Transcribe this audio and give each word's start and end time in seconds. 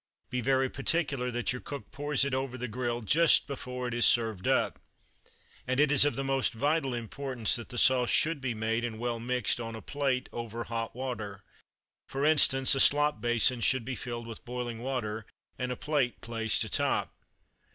Be 0.31 0.41
very 0.41 0.67
particular 0.67 1.29
that 1.29 1.51
your 1.53 1.61
cook 1.61 1.91
pours 1.91 2.25
it 2.25 2.33
over 2.33 2.57
the 2.57 2.67
grill 2.67 3.01
just 3.01 3.45
before 3.45 3.87
it 3.87 3.93
is 3.93 4.03
served 4.03 4.47
up. 4.47 4.79
And 5.67 5.79
it 5.79 5.91
is 5.91 6.05
of 6.05 6.15
the 6.15 6.23
most 6.23 6.53
vital 6.53 6.95
importance 6.95 7.55
that 7.55 7.69
the 7.69 7.77
sauce 7.77 8.09
should 8.09 8.41
be 8.41 8.55
made, 8.55 8.83
and 8.83 8.97
well 8.97 9.19
mixed, 9.19 9.61
on 9.61 9.75
a 9.75 9.79
plate 9.83 10.27
over 10.33 10.63
hot 10.63 10.95
water 10.95 11.43
for 12.07 12.25
instance, 12.25 12.73
a 12.73 12.79
slop 12.79 13.21
basin 13.21 13.61
should 13.61 13.85
be 13.85 13.93
filled 13.93 14.25
with 14.25 14.43
boiling 14.43 14.79
water 14.79 15.27
and 15.59 15.71
a 15.71 15.75
plate 15.75 16.19
placed 16.19 16.63
atop. 16.63 17.13